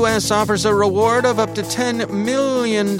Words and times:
U.S. 0.00 0.30
offers 0.30 0.64
a 0.64 0.74
reward 0.74 1.26
of 1.26 1.38
up 1.38 1.54
to 1.54 1.60
$10 1.60 2.08
million 2.10 2.96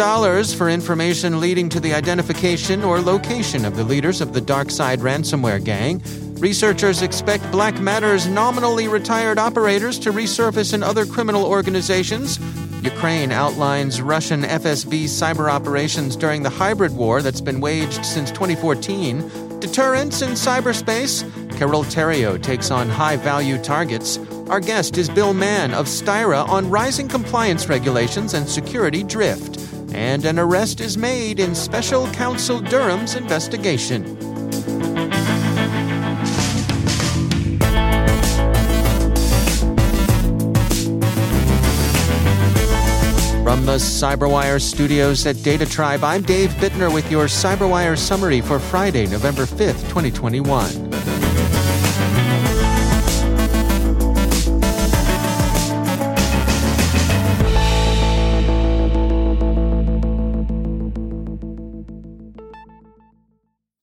for 0.55 0.69
information 0.69 1.41
leading 1.41 1.71
to 1.71 1.81
the 1.81 1.95
identification 1.95 2.85
or 2.85 3.01
location 3.01 3.65
of 3.65 3.75
the 3.75 3.85
leaders 3.85 4.21
of 4.21 4.35
the 4.35 4.41
DarkSide 4.41 4.99
ransomware 4.99 5.65
gang. 5.65 6.03
Researchers 6.35 7.01
expect 7.01 7.51
Black 7.51 7.81
Matter's 7.81 8.27
nominally 8.27 8.87
retired 8.87 9.39
operators 9.39 9.99
to 10.01 10.13
resurface 10.13 10.75
in 10.75 10.83
other 10.83 11.07
criminal 11.07 11.47
organizations. 11.47 12.39
Ukraine 12.85 13.33
outlines 13.33 14.03
Russian 14.03 14.43
FSB 14.43 15.05
cyber 15.05 15.51
operations 15.51 16.17
during 16.17 16.43
the 16.43 16.51
hybrid 16.51 16.95
war 16.95 17.23
that's 17.23 17.41
been 17.41 17.63
waged 17.63 18.05
since 18.05 18.31
2014. 18.31 19.59
Deterrence 19.59 20.21
in 20.21 20.33
cyberspace. 20.33 21.25
Carole 21.57 21.85
Theriault 21.85 22.43
takes 22.43 22.71
on 22.71 22.91
high 22.91 23.17
value 23.17 23.57
targets. 23.57 24.19
Our 24.51 24.59
guest 24.59 24.99
is 24.99 25.09
Bill 25.09 25.33
Mann 25.33 25.73
of 25.73 25.87
Styra 25.87 26.45
on 26.49 26.69
rising 26.69 27.07
compliance 27.07 27.69
regulations 27.69 28.35
and 28.35 28.49
security 28.49 29.05
drift. 29.05 29.61
And 29.95 30.25
an 30.25 30.41
arrest 30.41 30.81
is 30.81 30.99
made 30.99 31.39
in 31.39 31.55
Special 31.55 32.09
Counsel 32.09 32.59
Durham's 32.59 33.15
investigation. 33.15 34.05
From 43.45 43.65
the 43.67 43.77
Cyberwire 43.77 44.61
studios 44.61 45.27
at 45.27 45.41
Data 45.45 45.65
Tribe, 45.65 46.03
I'm 46.03 46.23
Dave 46.23 46.51
Bittner 46.55 46.93
with 46.93 47.09
your 47.09 47.27
Cyberwire 47.27 47.97
summary 47.97 48.41
for 48.41 48.59
Friday, 48.59 49.07
November 49.07 49.47
5th, 49.47 49.89
2021. 49.91 50.90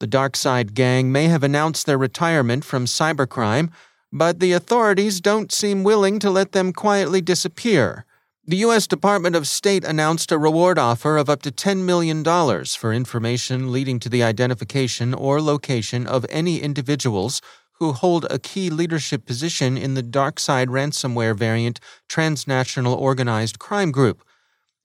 The 0.08 0.18
DarkSide 0.18 0.74
gang 0.74 1.12
may 1.12 1.26
have 1.26 1.44
announced 1.44 1.86
their 1.86 1.98
retirement 1.98 2.64
from 2.64 2.86
cybercrime, 2.86 3.72
but 4.10 4.40
the 4.40 4.54
authorities 4.54 5.20
don't 5.20 5.52
seem 5.52 5.84
willing 5.84 6.18
to 6.20 6.32
let 6.32 6.54
them 6.54 6.72
quietly 6.72 7.20
disappear. 7.20 8.06
The 8.46 8.56
U.S. 8.68 8.88
Department 8.88 9.36
of 9.36 9.50
State 9.50 9.84
announced 9.84 10.32
a 10.32 10.38
reward 10.38 10.80
offer 10.80 11.18
of 11.18 11.30
up 11.30 11.42
to 11.42 11.52
$10 11.52 11.84
million 11.84 12.24
for 12.24 12.94
information 12.94 13.74
leading 13.74 14.00
to 14.00 14.08
the 14.08 14.24
identification 14.24 15.14
or 15.14 15.42
location 15.42 16.08
of 16.08 16.26
any 16.30 16.62
individuals 16.62 17.42
who 17.74 17.92
hold 17.92 18.26
a 18.30 18.40
key 18.40 18.70
leadership 18.70 19.26
position 19.26 19.78
in 19.78 19.96
the 19.96 20.04
DarkSide 20.04 20.68
ransomware 20.68 21.36
variant 21.36 21.82
transnational 22.08 22.94
organized 22.94 23.60
crime 23.60 23.92
group. 23.92 24.24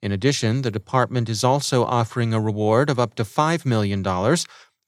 In 0.03 0.11
addition, 0.11 0.63
the 0.63 0.71
department 0.73 1.29
is 1.29 1.45
also 1.45 1.85
offering 1.85 2.35
a 2.35 2.41
reward 2.41 2.91
of 2.91 2.99
up 2.99 3.15
to 3.15 3.23
$5 3.23 3.65
million 3.65 4.03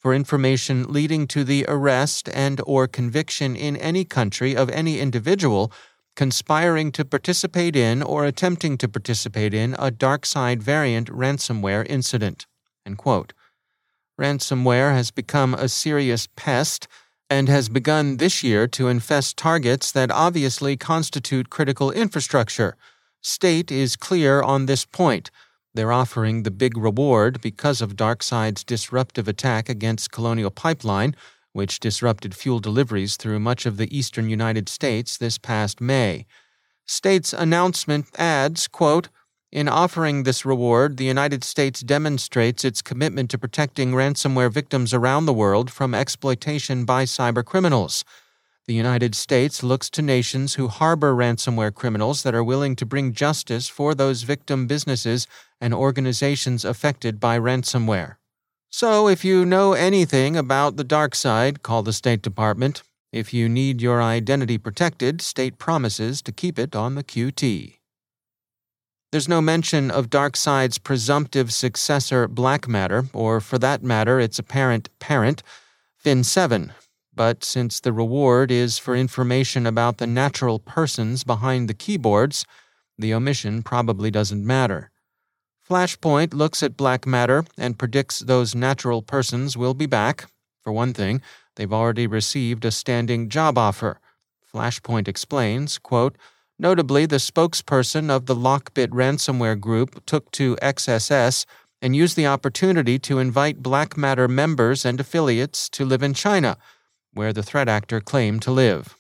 for 0.05 0.13
information 0.13 0.85
leading 0.93 1.27
to 1.27 1.45
the 1.45 1.65
arrest 1.67 2.29
and 2.35 2.61
or 2.67 2.87
conviction 2.87 3.57
in 3.57 3.75
any 3.79 4.05
country 4.05 4.55
of 4.55 4.69
any 4.69 5.01
individual 5.01 5.73
conspiring 6.15 6.93
to 6.93 7.07
participate 7.07 7.75
in 7.75 8.03
or 8.03 8.27
attempting 8.27 8.77
to 8.77 8.87
participate 8.87 9.55
in 9.55 9.73
a 9.79 9.91
DarkSide 9.91 10.63
variant 10.63 11.09
ransomware 11.09 11.87
incident. 11.89 12.45
Ransomware 14.21 14.93
has 14.93 15.11
become 15.11 15.55
a 15.55 15.71
serious 15.71 16.29
pest 16.37 16.87
and 17.31 17.49
has 17.49 17.71
begun 17.71 18.19
this 18.19 18.45
year 18.45 18.67
to 18.69 18.89
infest 18.89 19.39
targets 19.39 19.91
that 19.91 20.11
obviously 20.11 20.77
constitute 20.77 21.49
critical 21.49 21.91
infrastructure. 21.91 22.77
State 23.23 23.73
is 23.73 23.97
clear 23.97 24.43
on 24.43 24.67
this 24.67 24.85
point. 24.85 25.31
They're 25.75 25.93
offering 25.93 26.45
the 26.45 26.53
big 26.53 26.77
reward 26.77 27.41
because 27.41 27.83
of 27.83 27.97
DarkSide's 27.97 28.63
disruptive 28.63 29.27
attack 29.27 29.69
against 29.69 30.13
Colonial 30.13 30.51
Pipeline, 30.51 31.17
which 31.53 31.81
disrupted 31.81 32.35
fuel 32.35 32.61
deliveries 32.61 33.17
through 33.17 33.41
much 33.41 33.67
of 33.67 33.77
the 33.77 33.97
eastern 33.97 34.29
United 34.29 34.69
States 34.69 35.17
this 35.17 35.37
past 35.37 35.81
May. 35.81 36.27
State's 36.87 37.33
announcement 37.33 38.07
adds, 38.17 38.69
quote, 38.69 39.09
in 39.51 39.69
offering 39.69 40.25
this 40.25 40.45
reward, 40.45 40.97
the 40.97 41.05
United 41.05 41.45
States 41.45 41.81
demonstrates 41.81 42.65
its 42.65 42.83
commitment 42.83 43.31
to 43.31 43.39
protecting 43.39 43.93
ransomware 43.93 44.53
victims 44.53 44.93
around 44.93 45.27
the 45.27 45.33
world 45.33 45.71
from 45.71 45.95
exploitation 45.95 46.85
by 46.85 47.05
cybercriminals. 47.05 48.03
The 48.67 48.75
United 48.75 49.15
States 49.15 49.63
looks 49.63 49.91
to 49.91 50.01
nations 50.01 50.55
who 50.55 50.69
harbor 50.69 51.15
ransomware 51.15 51.75
criminals 51.75 52.23
that 52.23 52.35
are 52.35 52.43
willing 52.43 52.77
to 52.77 52.87
bring 52.87 53.13
justice 53.13 53.69
for 53.69 53.95
those 53.95 54.23
victim 54.23 54.67
businesses 54.67 55.27
and 55.61 55.75
organizations 55.75 56.65
affected 56.65 57.21
by 57.21 57.39
ransomware. 57.39 58.17
So, 58.71 59.07
if 59.07 59.23
you 59.23 59.45
know 59.45 59.75
anything 59.75 60.35
about 60.35 60.77
the 60.77 60.85
dark 60.85 61.15
side, 61.15 61.63
call 61.63 61.83
the 61.83 61.93
State 61.93 62.23
Department. 62.23 62.83
If 63.13 63.35
you 63.35 63.51
need 63.51 63.83
your 63.83 64.03
identity 64.03 64.57
protected, 64.57 65.21
state 65.21 65.59
promises 65.59 66.23
to 66.23 66.33
keep 66.33 66.59
it 66.59 66.75
on 66.75 66.95
the 66.95 67.05
QT. 67.05 67.77
There's 69.13 69.29
no 69.29 69.41
mention 69.41 69.93
of 69.93 70.11
DarkSide's 70.11 70.79
presumptive 70.79 71.53
successor, 71.53 72.27
Black 72.27 72.67
Matter, 72.67 73.05
or 73.13 73.41
for 73.41 73.59
that 73.59 73.85
matter, 73.85 74.19
its 74.19 74.41
apparent 74.41 74.89
parent, 74.99 75.45
Fin7, 76.05 76.73
but 77.17 77.45
since 77.45 77.81
the 77.81 77.93
reward 77.93 78.51
is 78.51 78.79
for 78.79 78.97
information 78.97 79.67
about 79.67 79.99
the 79.99 80.07
natural 80.07 80.59
persons 80.59 81.25
behind 81.25 81.69
the 81.69 81.75
keyboards, 81.75 82.45
the 82.99 83.15
omission 83.15 83.63
probably 83.63 84.11
doesn't 84.11 84.47
matter. 84.47 84.91
Flashpoint 85.69 86.35
looks 86.35 86.63
at 86.63 86.77
black 86.77 87.07
matter 87.07 87.45
and 87.57 87.79
predicts 87.79 88.19
those 88.21 88.55
natural 88.55 89.01
persons 89.01 89.57
will 89.57 89.75
be 89.75 89.87
back. 89.87 90.27
For 90.63 90.73
one 90.73 90.93
thing, 90.93 91.23
they've 91.57 91.73
already 91.73 92.07
received 92.07 92.65
a 92.65 92.71
standing 92.71 93.29
job 93.29 93.57
offer. 93.57 94.01
Flashpoint 94.53 95.09
explains, 95.09 95.79
quote, 95.79 96.17
Notably, 96.59 97.05
the 97.07 97.17
spokesperson 97.17 98.11
of 98.11 98.27
the 98.27 98.37
Lockbit 98.37 98.89
ransomware 98.89 99.59
group 99.59 100.05
took 100.07 100.31
to 100.33 100.55
XSS 100.57 101.47
and 101.83 101.97
used 101.97 102.17
the 102.17 102.27
opportunity 102.27 102.99
to 103.01 103.19
invite 103.19 103.63
Black 103.63 103.97
Matter 103.97 104.29
members 104.29 104.85
and 104.85 105.01
affiliates 105.01 105.69
to 105.71 105.85
live 105.85 106.03
in 106.03 106.15
China 106.15 106.57
where 107.15 107.33
the 107.33 107.43
threat 107.43 107.69
actor 107.69 108.01
claimed 108.01 108.43
to 108.43 108.51
live. 108.51 108.97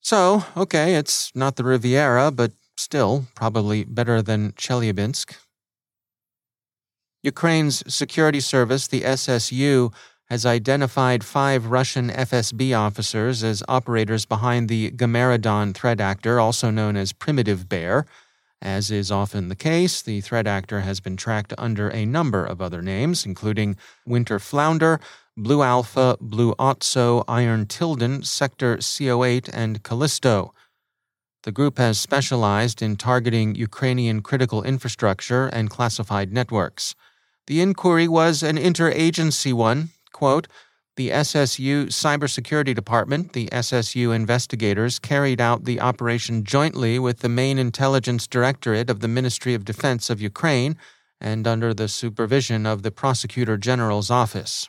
So, 0.00 0.44
okay, 0.56 0.94
it's 0.94 1.32
not 1.34 1.56
the 1.56 1.64
Riviera, 1.64 2.30
but 2.30 2.52
still 2.76 3.26
probably 3.34 3.84
better 3.84 4.20
than 4.20 4.52
Chelyabinsk. 4.52 5.36
Ukraine's 7.22 7.82
security 7.92 8.40
service, 8.40 8.86
the 8.86 9.00
SSU, 9.00 9.92
has 10.26 10.44
identified 10.44 11.24
five 11.24 11.66
Russian 11.66 12.10
FSB 12.10 12.76
officers 12.76 13.42
as 13.42 13.62
operators 13.68 14.24
behind 14.26 14.68
the 14.68 14.90
Gamaredon 14.90 15.74
threat 15.74 16.00
actor, 16.00 16.40
also 16.40 16.70
known 16.70 16.96
as 16.96 17.12
Primitive 17.12 17.68
Bear. 17.68 18.06
As 18.60 18.90
is 18.90 19.10
often 19.10 19.48
the 19.48 19.56
case, 19.56 20.00
the 20.00 20.22
threat 20.22 20.46
actor 20.46 20.80
has 20.80 21.00
been 21.00 21.16
tracked 21.16 21.52
under 21.58 21.88
a 21.90 22.06
number 22.06 22.44
of 22.44 22.62
other 22.62 22.80
names, 22.80 23.26
including 23.26 23.76
Winter 24.06 24.38
Flounder, 24.38 25.00
Blue 25.36 25.62
Alpha, 25.62 26.16
Blue 26.20 26.54
Otso, 26.60 27.24
Iron 27.26 27.66
Tilden, 27.66 28.22
Sector 28.22 28.76
CO8, 28.76 29.50
and 29.52 29.82
Callisto. 29.82 30.54
The 31.42 31.50
group 31.50 31.78
has 31.78 31.98
specialized 31.98 32.80
in 32.80 32.94
targeting 32.94 33.56
Ukrainian 33.56 34.22
critical 34.22 34.62
infrastructure 34.62 35.46
and 35.48 35.68
classified 35.68 36.32
networks. 36.32 36.94
The 37.48 37.60
inquiry 37.60 38.06
was 38.06 38.44
an 38.44 38.56
interagency 38.56 39.52
one. 39.52 39.90
Quote, 40.12 40.46
the 40.96 41.10
SSU 41.10 41.86
Cybersecurity 41.86 42.72
Department, 42.72 43.32
the 43.32 43.48
SSU 43.48 44.14
investigators, 44.14 45.00
carried 45.00 45.40
out 45.40 45.64
the 45.64 45.80
operation 45.80 46.44
jointly 46.44 47.00
with 47.00 47.18
the 47.18 47.28
main 47.28 47.58
intelligence 47.58 48.28
directorate 48.28 48.88
of 48.88 49.00
the 49.00 49.08
Ministry 49.08 49.54
of 49.54 49.64
Defense 49.64 50.08
of 50.10 50.22
Ukraine 50.22 50.76
and 51.20 51.48
under 51.48 51.74
the 51.74 51.88
supervision 51.88 52.64
of 52.64 52.84
the 52.84 52.92
Prosecutor 52.92 53.56
General's 53.56 54.12
office. 54.12 54.68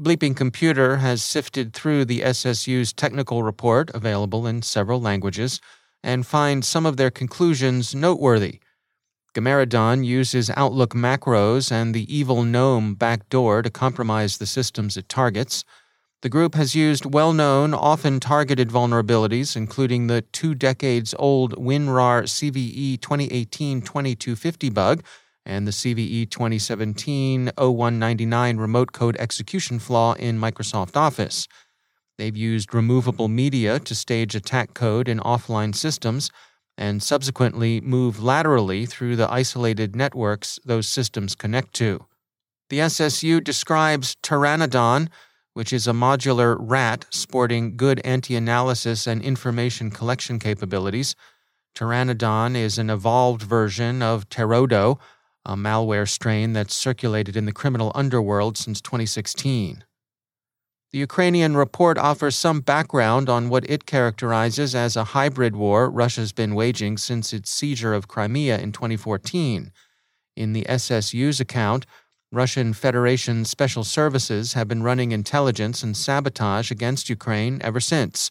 Bleeping 0.00 0.34
Computer 0.34 0.96
has 0.96 1.22
sifted 1.22 1.72
through 1.72 2.04
the 2.04 2.20
SSU's 2.20 2.92
technical 2.92 3.42
report, 3.42 3.90
available 3.94 4.46
in 4.46 4.62
several 4.62 5.00
languages, 5.00 5.60
and 6.02 6.26
finds 6.26 6.66
some 6.66 6.86
of 6.86 6.96
their 6.96 7.10
conclusions 7.10 7.94
noteworthy. 7.94 8.60
Gamaredon 9.34 10.04
uses 10.04 10.50
Outlook 10.56 10.92
macros 10.92 11.70
and 11.70 11.94
the 11.94 12.14
evil 12.14 12.42
GNOME 12.42 12.94
backdoor 12.94 13.62
to 13.62 13.70
compromise 13.70 14.38
the 14.38 14.46
systems 14.46 14.96
it 14.96 15.08
targets. 15.08 15.64
The 16.22 16.28
group 16.28 16.54
has 16.54 16.74
used 16.74 17.14
well 17.14 17.32
known, 17.32 17.72
often 17.72 18.20
targeted 18.20 18.68
vulnerabilities, 18.68 19.56
including 19.56 20.06
the 20.06 20.22
two 20.22 20.54
decades 20.54 21.14
old 21.18 21.52
WinRAR 21.56 22.24
CVE 22.24 23.00
2018 23.00 23.82
2250 23.82 24.70
bug 24.70 25.02
and 25.44 25.66
the 25.66 25.72
CVE 25.72 26.30
2017 26.30 27.50
0199 27.56 28.56
remote 28.56 28.92
code 28.92 29.16
execution 29.18 29.78
flaw 29.78 30.14
in 30.14 30.38
Microsoft 30.38 30.96
Office. 30.96 31.48
They've 32.18 32.36
used 32.36 32.74
removable 32.74 33.28
media 33.28 33.78
to 33.80 33.94
stage 33.94 34.34
attack 34.34 34.74
code 34.74 35.08
in 35.08 35.18
offline 35.20 35.74
systems 35.74 36.30
and 36.78 37.02
subsequently 37.02 37.80
move 37.80 38.22
laterally 38.22 38.86
through 38.86 39.16
the 39.16 39.30
isolated 39.30 39.94
networks 39.96 40.58
those 40.64 40.88
systems 40.88 41.34
connect 41.34 41.74
to. 41.74 42.06
The 42.70 42.78
SSU 42.78 43.42
describes 43.44 44.16
Pteranodon, 44.22 45.08
which 45.52 45.72
is 45.72 45.86
a 45.86 45.92
modular 45.92 46.56
rat 46.58 47.04
sporting 47.10 47.76
good 47.76 48.00
anti 48.04 48.34
analysis 48.34 49.06
and 49.06 49.22
information 49.22 49.90
collection 49.90 50.38
capabilities. 50.38 51.14
Pteranodon 51.74 52.56
is 52.56 52.78
an 52.78 52.88
evolved 52.88 53.42
version 53.42 54.02
of 54.02 54.28
Pterodo, 54.28 54.98
a 55.44 55.56
malware 55.56 56.08
strain 56.08 56.52
that's 56.52 56.76
circulated 56.76 57.36
in 57.36 57.46
the 57.46 57.52
criminal 57.52 57.92
underworld 57.94 58.56
since 58.56 58.80
2016. 58.80 59.84
The 60.92 60.98
Ukrainian 60.98 61.56
report 61.56 61.96
offers 61.96 62.36
some 62.36 62.60
background 62.60 63.30
on 63.30 63.48
what 63.48 63.68
it 63.68 63.86
characterizes 63.86 64.74
as 64.74 64.94
a 64.94 65.04
hybrid 65.04 65.56
war 65.56 65.90
Russia's 65.90 66.32
been 66.32 66.54
waging 66.54 66.98
since 66.98 67.32
its 67.32 67.50
seizure 67.50 67.94
of 67.94 68.08
Crimea 68.08 68.58
in 68.58 68.72
2014. 68.72 69.72
In 70.36 70.52
the 70.52 70.66
SSU's 70.68 71.40
account, 71.40 71.86
Russian 72.30 72.72
Federation 72.72 73.44
special 73.44 73.84
services 73.84 74.52
have 74.52 74.68
been 74.68 74.82
running 74.82 75.12
intelligence 75.12 75.82
and 75.82 75.96
sabotage 75.96 76.70
against 76.70 77.08
Ukraine 77.08 77.58
ever 77.62 77.80
since. 77.80 78.30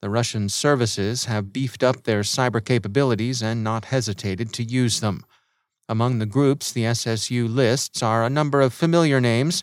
The 0.00 0.10
Russian 0.10 0.48
services 0.48 1.26
have 1.26 1.52
beefed 1.52 1.84
up 1.84 2.02
their 2.02 2.22
cyber 2.22 2.64
capabilities 2.64 3.42
and 3.42 3.62
not 3.62 3.86
hesitated 3.86 4.52
to 4.54 4.64
use 4.64 5.00
them. 5.00 5.24
Among 5.92 6.20
the 6.20 6.24
groups 6.24 6.72
the 6.72 6.84
SSU 6.84 7.54
lists 7.54 8.02
are 8.02 8.24
a 8.24 8.30
number 8.30 8.62
of 8.62 8.72
familiar 8.72 9.20
names 9.20 9.62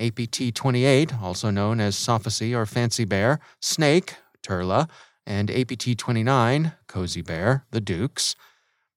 APT 0.00 0.52
28, 0.52 1.14
also 1.22 1.50
known 1.50 1.78
as 1.78 1.94
Sofacy 1.94 2.52
or 2.52 2.66
Fancy 2.66 3.04
Bear, 3.04 3.38
Snake, 3.60 4.16
Turla, 4.42 4.88
and 5.24 5.48
APT 5.48 5.96
29, 5.96 6.72
Cozy 6.88 7.22
Bear, 7.22 7.64
the 7.70 7.80
Dukes. 7.80 8.34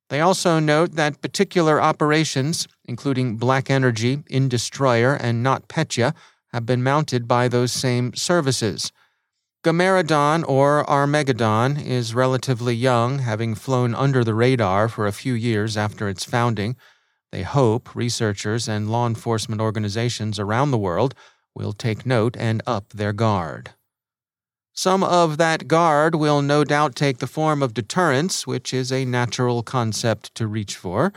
They 0.09 0.21
also 0.21 0.57
note 0.57 0.93
that 0.93 1.21
particular 1.21 1.79
operations, 1.79 2.67
including 2.85 3.37
Black 3.37 3.69
Energy, 3.69 4.17
Industroyer, 4.31 5.19
and 5.21 5.45
NotPetya, 5.45 6.15
have 6.47 6.65
been 6.65 6.81
mounted 6.81 7.27
by 7.27 7.47
those 7.47 7.71
same 7.71 8.15
services. 8.15 8.91
Gamaredon 9.63 10.43
or 10.47 10.89
Armageddon 10.89 11.77
is 11.77 12.15
relatively 12.15 12.73
young, 12.73 13.19
having 13.19 13.53
flown 13.53 13.93
under 13.93 14.23
the 14.23 14.33
radar 14.33 14.89
for 14.89 15.05
a 15.05 15.11
few 15.11 15.35
years 15.35 15.77
after 15.77 16.09
its 16.09 16.23
founding. 16.23 16.75
They 17.31 17.43
hope 17.43 17.95
researchers 17.95 18.67
and 18.67 18.89
law 18.89 19.05
enforcement 19.05 19.61
organizations 19.61 20.39
around 20.39 20.71
the 20.71 20.79
world 20.79 21.13
will 21.53 21.73
take 21.73 22.07
note 22.07 22.35
and 22.39 22.63
up 22.65 22.89
their 22.89 23.13
guard. 23.13 23.75
Some 24.73 25.03
of 25.03 25.37
that 25.37 25.67
guard 25.67 26.15
will 26.15 26.41
no 26.41 26.63
doubt 26.63 26.95
take 26.95 27.19
the 27.19 27.27
form 27.27 27.61
of 27.61 27.75
deterrence, 27.75 28.47
which 28.47 28.73
is 28.73 28.91
a 28.91 29.05
natural 29.05 29.61
concept 29.61 30.33
to 30.35 30.47
reach 30.47 30.75
for. 30.75 31.13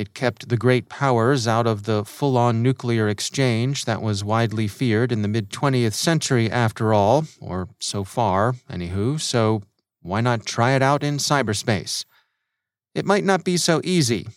It 0.00 0.14
kept 0.14 0.48
the 0.48 0.56
great 0.56 0.88
powers 0.88 1.46
out 1.46 1.66
of 1.66 1.82
the 1.82 2.06
full 2.06 2.38
on 2.38 2.62
nuclear 2.62 3.06
exchange 3.06 3.84
that 3.84 4.00
was 4.00 4.24
widely 4.24 4.66
feared 4.66 5.12
in 5.12 5.20
the 5.20 5.28
mid 5.28 5.50
20th 5.50 5.92
century, 5.92 6.50
after 6.50 6.94
all, 6.94 7.26
or 7.38 7.68
so 7.80 8.04
far, 8.04 8.54
anywho, 8.70 9.20
so 9.20 9.62
why 10.00 10.22
not 10.22 10.46
try 10.46 10.70
it 10.70 10.80
out 10.80 11.02
in 11.02 11.18
cyberspace? 11.18 12.06
It 12.94 13.04
might 13.04 13.24
not 13.24 13.44
be 13.44 13.58
so 13.58 13.82
easy. 13.84 14.28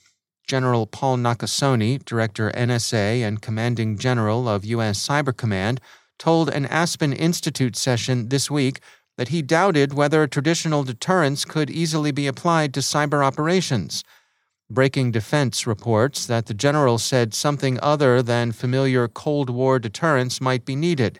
General 0.46 0.86
Paul 0.86 1.16
Nakasone, 1.16 2.04
Director 2.04 2.52
NSA 2.52 3.26
and 3.26 3.42
Commanding 3.42 3.98
General 3.98 4.50
of 4.50 4.66
U.S. 4.66 5.08
Cyber 5.08 5.34
Command, 5.34 5.80
told 6.20 6.50
an 6.50 6.66
Aspen 6.66 7.14
Institute 7.14 7.78
session 7.78 8.28
this 8.28 8.52
week 8.52 8.82
that 9.18 9.30
he 9.30 9.42
doubted 9.42 9.94
whether 9.94 10.28
traditional 10.28 10.84
deterrence 10.84 11.46
could 11.46 11.70
easily 11.70 12.12
be 12.12 12.28
applied 12.28 12.74
to 12.74 12.82
cyber 12.82 13.24
operations. 13.26 14.04
Breaking 14.74 15.12
Defense 15.12 15.68
reports 15.68 16.26
that 16.26 16.48
the 16.48 16.54
general 16.56 16.98
said 16.98 17.36
something 17.36 17.80
other 17.84 18.24
than 18.24 18.52
familiar 18.52 19.08
Cold 19.08 19.52
War 19.52 19.78
deterrence 19.78 20.42
might 20.42 20.66
be 20.66 20.76
needed. 20.76 21.20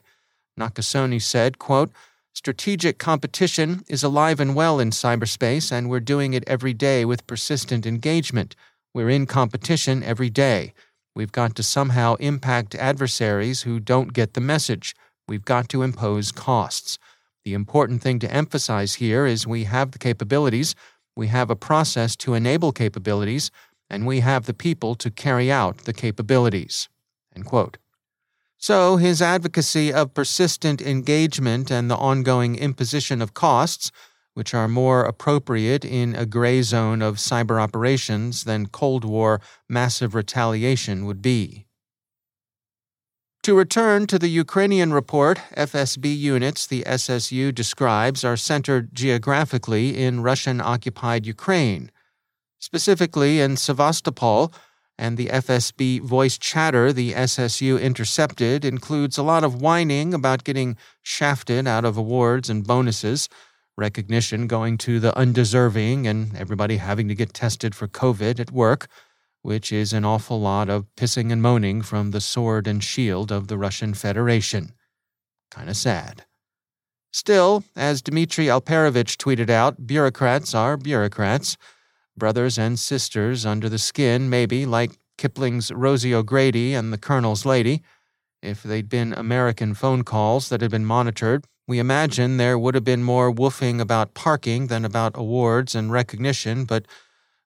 Nakasone 0.58 1.22
said, 1.22 1.60
quote, 1.60 1.92
Strategic 2.32 2.98
competition 2.98 3.84
is 3.88 4.02
alive 4.02 4.40
and 4.40 4.56
well 4.56 4.80
in 4.80 4.90
cyberspace, 4.90 5.70
and 5.70 5.88
we're 5.88 6.00
doing 6.00 6.34
it 6.34 6.42
every 6.48 6.74
day 6.74 7.04
with 7.04 7.28
persistent 7.28 7.86
engagement. 7.86 8.56
We're 8.92 9.10
in 9.10 9.24
competition 9.24 10.02
every 10.02 10.30
day. 10.30 10.74
We've 11.14 11.30
got 11.30 11.54
to 11.54 11.62
somehow 11.62 12.16
impact 12.16 12.74
adversaries 12.74 13.62
who 13.62 13.78
don't 13.78 14.12
get 14.12 14.34
the 14.34 14.40
message. 14.40 14.96
We've 15.28 15.44
got 15.44 15.68
to 15.68 15.82
impose 15.82 16.32
costs. 16.32 16.98
The 17.44 17.54
important 17.54 18.02
thing 18.02 18.18
to 18.18 18.32
emphasize 18.32 18.94
here 18.94 19.26
is 19.26 19.46
we 19.46 19.64
have 19.64 19.92
the 19.92 19.98
capabilities 19.98 20.74
we 21.16 21.28
have 21.28 21.50
a 21.50 21.56
process 21.56 22.16
to 22.16 22.34
enable 22.34 22.72
capabilities, 22.72 23.50
and 23.88 24.06
we 24.06 24.20
have 24.20 24.46
the 24.46 24.54
people 24.54 24.94
to 24.96 25.10
carry 25.10 25.50
out 25.50 25.78
the 25.84 25.92
capabilities. 25.92 26.88
So, 28.56 28.96
his 28.96 29.20
advocacy 29.20 29.92
of 29.92 30.14
persistent 30.14 30.80
engagement 30.80 31.70
and 31.70 31.90
the 31.90 31.96
ongoing 31.96 32.56
imposition 32.56 33.20
of 33.20 33.34
costs, 33.34 33.92
which 34.32 34.54
are 34.54 34.68
more 34.68 35.04
appropriate 35.04 35.84
in 35.84 36.14
a 36.14 36.24
gray 36.24 36.62
zone 36.62 37.02
of 37.02 37.16
cyber 37.16 37.60
operations 37.60 38.44
than 38.44 38.66
Cold 38.66 39.04
War 39.04 39.40
massive 39.68 40.14
retaliation 40.14 41.04
would 41.04 41.20
be. 41.20 41.66
To 43.44 43.54
return 43.54 44.06
to 44.06 44.18
the 44.18 44.28
Ukrainian 44.28 44.94
report, 44.94 45.38
FSB 45.54 46.16
units 46.16 46.66
the 46.66 46.82
SSU 46.84 47.54
describes 47.54 48.24
are 48.24 48.38
centered 48.38 48.94
geographically 48.94 50.02
in 50.02 50.22
Russian 50.22 50.62
occupied 50.62 51.26
Ukraine, 51.26 51.90
specifically 52.58 53.42
in 53.42 53.58
Sevastopol, 53.58 54.50
and 54.96 55.18
the 55.18 55.26
FSB 55.26 56.00
voice 56.00 56.38
chatter 56.38 56.90
the 56.90 57.12
SSU 57.12 57.78
intercepted 57.78 58.64
includes 58.64 59.18
a 59.18 59.22
lot 59.22 59.44
of 59.44 59.60
whining 59.60 60.14
about 60.14 60.44
getting 60.44 60.78
shafted 61.02 61.68
out 61.68 61.84
of 61.84 61.98
awards 61.98 62.48
and 62.48 62.66
bonuses, 62.66 63.28
recognition 63.76 64.46
going 64.46 64.78
to 64.78 64.98
the 64.98 65.14
undeserving, 65.18 66.06
and 66.06 66.34
everybody 66.34 66.78
having 66.78 67.08
to 67.08 67.14
get 67.14 67.34
tested 67.34 67.74
for 67.74 67.88
COVID 67.88 68.40
at 68.40 68.52
work 68.52 68.88
which 69.44 69.70
is 69.70 69.92
an 69.92 70.06
awful 70.06 70.40
lot 70.40 70.70
of 70.70 70.86
pissing 70.96 71.30
and 71.30 71.42
moaning 71.42 71.82
from 71.82 72.12
the 72.12 72.20
sword 72.20 72.66
and 72.66 72.82
shield 72.82 73.30
of 73.30 73.48
the 73.48 73.58
Russian 73.58 73.92
Federation. 73.92 74.72
Kinda 75.54 75.74
sad. 75.74 76.24
Still, 77.12 77.62
as 77.76 78.00
Dmitry 78.00 78.46
Alperovitch 78.46 79.18
tweeted 79.18 79.50
out, 79.50 79.86
bureaucrats 79.86 80.54
are 80.54 80.78
bureaucrats. 80.78 81.58
Brothers 82.16 82.58
and 82.58 82.78
sisters 82.78 83.44
under 83.44 83.68
the 83.68 83.78
skin, 83.78 84.30
maybe, 84.30 84.64
like 84.64 84.98
Kipling's 85.18 85.70
Rosie 85.70 86.14
O'Grady 86.14 86.72
and 86.72 86.90
the 86.90 86.98
Colonel's 86.98 87.44
Lady. 87.44 87.82
If 88.42 88.62
they'd 88.62 88.88
been 88.88 89.12
American 89.12 89.74
phone 89.74 90.04
calls 90.04 90.48
that 90.48 90.62
had 90.62 90.70
been 90.70 90.86
monitored, 90.86 91.44
we 91.68 91.78
imagine 91.78 92.38
there 92.38 92.58
would 92.58 92.74
have 92.74 92.84
been 92.84 93.04
more 93.04 93.30
woofing 93.30 93.78
about 93.78 94.14
parking 94.14 94.68
than 94.68 94.86
about 94.86 95.18
awards 95.18 95.74
and 95.74 95.92
recognition, 95.92 96.64
but 96.64 96.86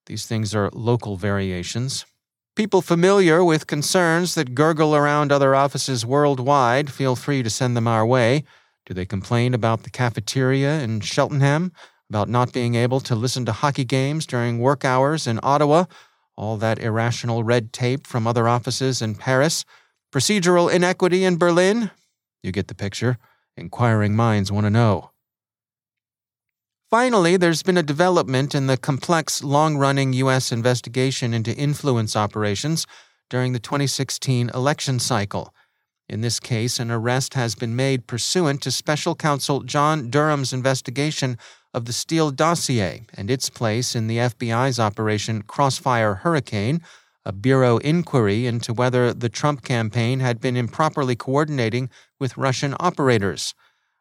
these 0.08 0.26
things 0.26 0.54
are 0.54 0.70
local 0.72 1.16
variations. 1.16 2.06
People 2.56 2.80
familiar 2.80 3.44
with 3.44 3.66
concerns 3.66 4.34
that 4.34 4.54
gurgle 4.54 4.96
around 4.96 5.30
other 5.30 5.54
offices 5.54 6.04
worldwide, 6.04 6.90
feel 6.90 7.14
free 7.14 7.42
to 7.42 7.50
send 7.50 7.76
them 7.76 7.86
our 7.86 8.04
way. 8.04 8.42
Do 8.86 8.94
they 8.94 9.04
complain 9.04 9.52
about 9.52 9.82
the 9.82 9.90
cafeteria 9.90 10.80
in 10.80 11.00
Cheltenham? 11.00 11.72
About 12.08 12.28
not 12.28 12.54
being 12.54 12.74
able 12.74 13.00
to 13.00 13.14
listen 13.14 13.44
to 13.44 13.52
hockey 13.52 13.84
games 13.84 14.26
during 14.26 14.58
work 14.58 14.82
hours 14.82 15.26
in 15.26 15.38
Ottawa? 15.42 15.84
All 16.36 16.56
that 16.56 16.78
irrational 16.78 17.44
red 17.44 17.70
tape 17.72 18.06
from 18.06 18.26
other 18.26 18.48
offices 18.48 19.02
in 19.02 19.14
Paris? 19.14 19.66
Procedural 20.10 20.72
inequity 20.72 21.22
in 21.24 21.36
Berlin? 21.36 21.90
You 22.42 22.50
get 22.50 22.68
the 22.68 22.74
picture. 22.74 23.18
Inquiring 23.58 24.16
minds 24.16 24.50
want 24.50 24.64
to 24.64 24.70
know. 24.70 25.10
Finally, 26.90 27.36
there's 27.36 27.62
been 27.62 27.76
a 27.76 27.82
development 27.82 28.54
in 28.54 28.66
the 28.66 28.78
complex, 28.78 29.44
long 29.44 29.76
running 29.76 30.14
U.S. 30.14 30.50
investigation 30.50 31.34
into 31.34 31.54
influence 31.54 32.16
operations 32.16 32.86
during 33.28 33.52
the 33.52 33.58
2016 33.58 34.48
election 34.54 34.98
cycle. 34.98 35.52
In 36.08 36.22
this 36.22 36.40
case, 36.40 36.80
an 36.80 36.90
arrest 36.90 37.34
has 37.34 37.54
been 37.54 37.76
made 37.76 38.06
pursuant 38.06 38.62
to 38.62 38.70
Special 38.70 39.14
Counsel 39.14 39.64
John 39.64 40.08
Durham's 40.08 40.54
investigation 40.54 41.36
of 41.74 41.84
the 41.84 41.92
Steele 41.92 42.30
dossier 42.30 43.02
and 43.12 43.30
its 43.30 43.50
place 43.50 43.94
in 43.94 44.06
the 44.06 44.16
FBI's 44.16 44.80
Operation 44.80 45.42
Crossfire 45.42 46.14
Hurricane, 46.14 46.80
a 47.22 47.32
bureau 47.32 47.76
inquiry 47.76 48.46
into 48.46 48.72
whether 48.72 49.12
the 49.12 49.28
Trump 49.28 49.62
campaign 49.62 50.20
had 50.20 50.40
been 50.40 50.56
improperly 50.56 51.16
coordinating 51.16 51.90
with 52.18 52.38
Russian 52.38 52.74
operators. 52.80 53.52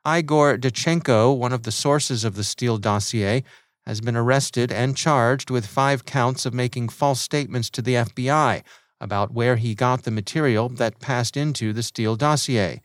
Igor 0.07 0.57
Danchenko, 0.57 1.37
one 1.37 1.51
of 1.51 1.63
the 1.63 1.71
sources 1.71 2.23
of 2.23 2.35
the 2.35 2.43
Steele 2.45 2.77
dossier, 2.77 3.43
has 3.85 3.99
been 3.99 4.15
arrested 4.15 4.71
and 4.71 4.95
charged 4.95 5.49
with 5.49 5.65
five 5.65 6.05
counts 6.05 6.45
of 6.45 6.53
making 6.53 6.87
false 6.87 7.19
statements 7.19 7.69
to 7.71 7.81
the 7.81 7.95
FBI 7.95 8.63
about 9.01 9.33
where 9.33 9.57
he 9.57 9.75
got 9.75 10.03
the 10.03 10.11
material 10.11 10.69
that 10.69 11.01
passed 11.01 11.35
into 11.35 11.73
the 11.73 11.83
Steele 11.83 12.15
dossier. 12.15 12.81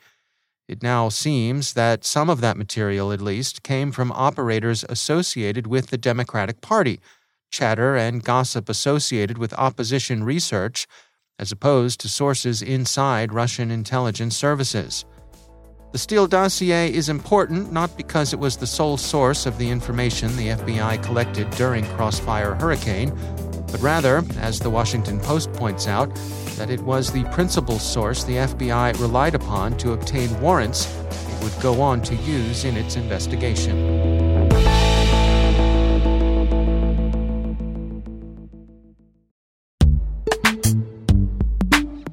It 0.67 0.83
now 0.83 1.11
seems 1.11 1.75
that 1.75 2.05
some 2.05 2.29
of 2.29 2.41
that 2.41 2.57
material, 2.57 3.12
at 3.12 3.21
least, 3.21 3.62
came 3.62 3.93
from 3.93 4.11
operators 4.11 4.85
associated 4.88 5.69
with 5.69 5.88
the 5.91 5.99
Democratic 5.99 6.61
Party, 6.61 6.99
chatter 7.52 7.95
and 7.95 8.25
gossip 8.25 8.69
associated 8.69 9.38
with 9.38 9.55
opposition 9.55 10.25
research, 10.25 10.88
as 11.38 11.52
opposed 11.52 12.00
to 12.00 12.09
sources 12.09 12.62
inside 12.62 13.33
Russian 13.33 13.71
intelligence 13.71 14.37
services. 14.37 15.05
The 15.93 15.99
Steele 15.99 16.27
dossier 16.27 16.91
is 16.91 17.11
important 17.11 17.71
not 17.71 17.95
because 17.99 18.33
it 18.33 18.39
was 18.39 18.57
the 18.57 18.67
sole 18.67 18.97
source 18.97 19.45
of 19.45 19.59
the 19.59 19.69
information 19.69 20.35
the 20.37 20.49
FBI 20.49 21.03
collected 21.03 21.51
during 21.51 21.85
Crossfire 21.85 22.55
Hurricane, 22.55 23.13
but 23.71 23.79
rather, 23.83 24.25
as 24.39 24.59
the 24.59 24.71
Washington 24.71 25.21
Post 25.21 25.53
points 25.53 25.87
out, 25.87 26.11
that 26.57 26.71
it 26.71 26.81
was 26.81 27.13
the 27.13 27.25
principal 27.25 27.79
source 27.79 28.25
the 28.25 28.37
FBI 28.37 28.99
relied 29.01 29.35
upon 29.35 29.77
to 29.79 29.93
obtain 29.93 30.41
warrants 30.41 30.91
it 31.11 31.45
would 31.45 31.63
go 31.63 31.83
on 31.83 32.01
to 32.03 32.15
use 32.15 32.65
in 32.65 32.79
its 32.79 32.97
investigation. 32.97 34.22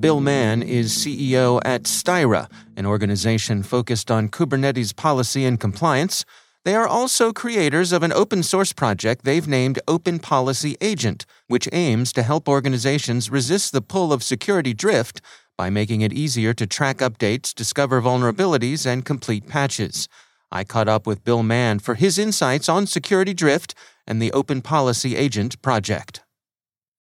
Bill 0.00 0.22
Mann 0.22 0.62
is 0.62 0.92
CEO 0.92 1.60
at 1.62 1.82
Styra, 1.82 2.50
an 2.74 2.86
organization 2.86 3.62
focused 3.62 4.10
on 4.10 4.30
Kubernetes 4.30 4.96
policy 4.96 5.44
and 5.44 5.60
compliance. 5.60 6.24
They 6.64 6.74
are 6.74 6.86
also 6.86 7.34
creators 7.34 7.92
of 7.92 8.02
an 8.02 8.10
open 8.10 8.42
source 8.42 8.72
project 8.72 9.24
they've 9.24 9.46
named 9.46 9.78
Open 9.86 10.18
Policy 10.18 10.74
Agent, 10.80 11.26
which 11.48 11.68
aims 11.70 12.14
to 12.14 12.22
help 12.22 12.48
organizations 12.48 13.28
resist 13.28 13.72
the 13.72 13.82
pull 13.82 14.10
of 14.10 14.22
security 14.22 14.72
drift 14.72 15.20
by 15.58 15.68
making 15.68 16.00
it 16.00 16.14
easier 16.14 16.54
to 16.54 16.66
track 16.66 16.98
updates, 16.98 17.54
discover 17.54 18.00
vulnerabilities, 18.00 18.86
and 18.86 19.04
complete 19.04 19.46
patches. 19.48 20.08
I 20.50 20.64
caught 20.64 20.88
up 20.88 21.06
with 21.06 21.24
Bill 21.24 21.42
Mann 21.42 21.78
for 21.78 21.94
his 21.94 22.18
insights 22.18 22.70
on 22.70 22.86
security 22.86 23.34
drift 23.34 23.74
and 24.06 24.20
the 24.20 24.32
Open 24.32 24.62
Policy 24.62 25.14
Agent 25.14 25.60
project. 25.60 26.22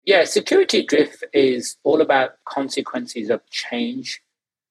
Yeah, 0.09 0.25
security 0.25 0.87
drift 0.87 1.23
is 1.35 1.77
all 1.85 2.01
about 2.01 2.43
consequences 2.47 3.29
of 3.29 3.43
change 3.51 4.23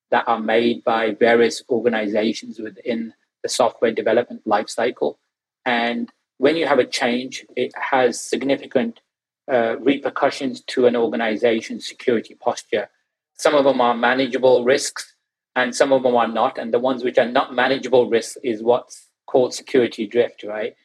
that 0.10 0.28
are 0.28 0.40
made 0.40 0.84
by 0.84 1.12
various 1.12 1.62
organizations 1.70 2.58
within 2.58 3.14
the 3.44 3.50
software 3.50 3.92
development 3.92 4.42
lifecycle. 4.48 5.18
And 5.64 6.12
when 6.40 6.56
you 6.56 6.66
have 6.66 6.80
a 6.80 6.88
change, 6.88 7.46
it 7.56 7.72
has 7.76 8.20
significant 8.20 9.00
uh, 9.48 9.78
repercussions 9.78 10.62
to 10.74 10.88
an 10.88 10.96
organization's 10.96 11.88
security 11.88 12.34
posture. 12.34 12.90
Some 13.36 13.54
of 13.54 13.64
them 13.64 13.80
are 13.80 13.94
manageable 13.94 14.64
risks, 14.64 15.14
and 15.56 15.76
some 15.76 15.94
of 15.94 16.02
them 16.02 16.16
are 16.16 16.28
not. 16.28 16.58
And 16.58 16.74
the 16.74 16.80
ones 16.80 17.04
which 17.04 17.20
are 17.20 17.32
not 17.32 17.54
manageable 17.54 18.10
risks 18.10 18.40
is 18.44 18.64
what's 18.64 19.06
called 19.28 19.54
security 19.54 20.08
drift, 20.08 20.42
right? 20.42 20.76